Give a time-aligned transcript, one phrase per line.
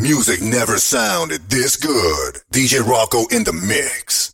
[0.00, 2.36] Music never sounded this good.
[2.50, 4.32] DJ Rocco in the mix.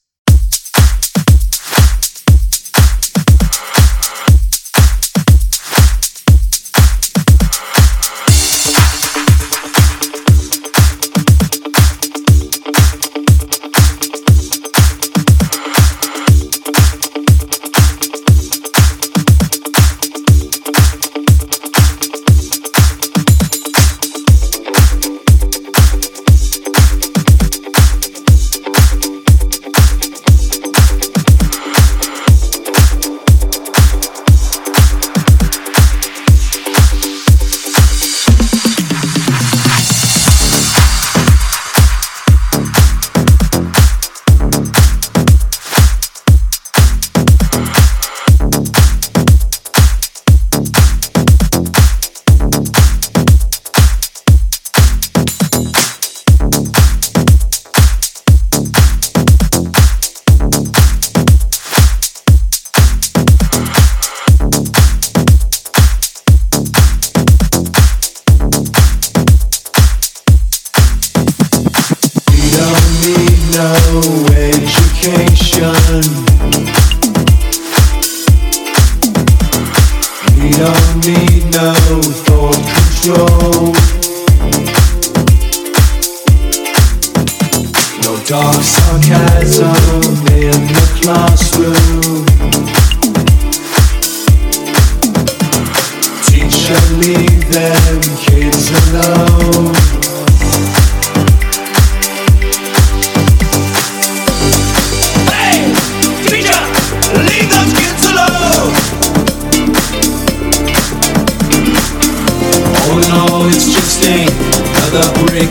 [96.98, 99.95] Leave them kids alone.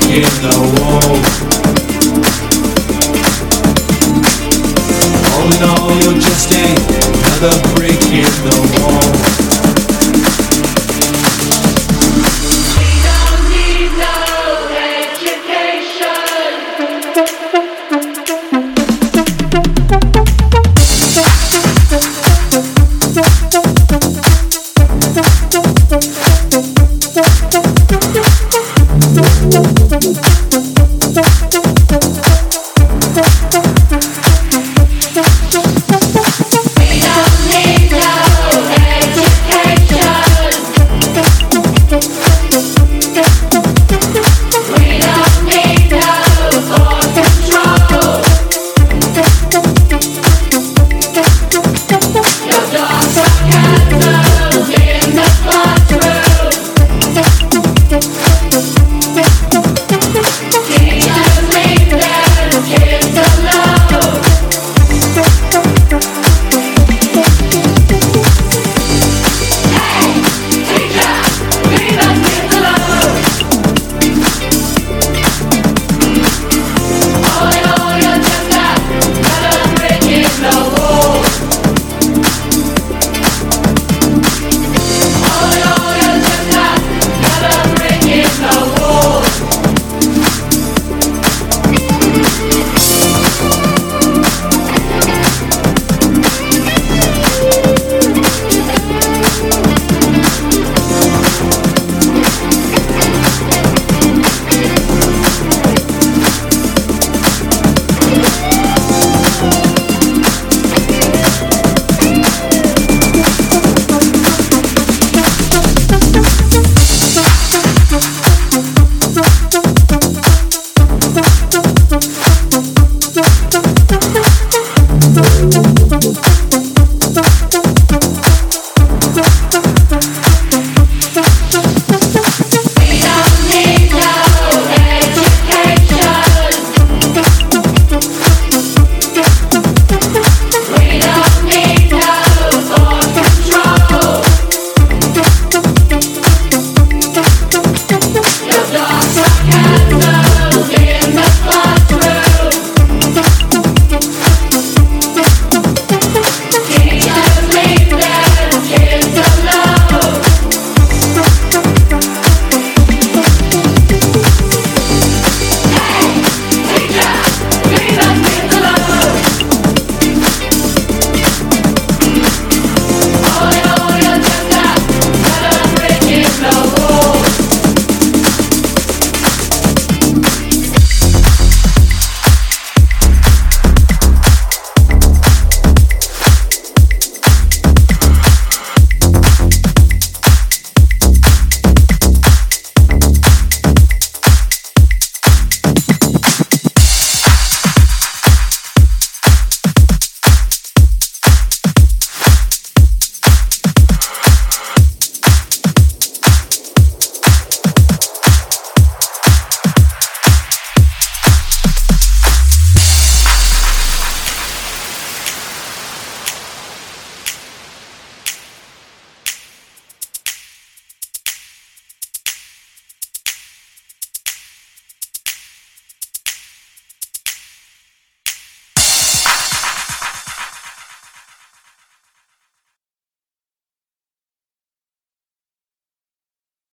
[0.03, 0.55] In the.
[5.33, 9.44] All in oh all, you're just another brick in the wall.